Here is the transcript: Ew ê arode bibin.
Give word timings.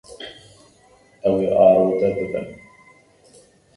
Ew 1.27 1.35
ê 1.47 1.49
arode 1.65 2.09
bibin. 2.17 2.47